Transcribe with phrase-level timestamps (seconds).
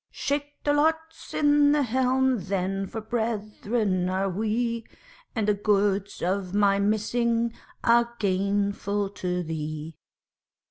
[0.09, 4.83] Shake the lots in the helm then for brethren are we,
[5.35, 9.93] And the goods of my missing are gainful to thee.